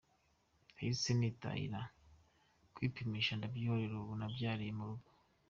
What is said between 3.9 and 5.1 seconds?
ubu nabyariye mu rugo”.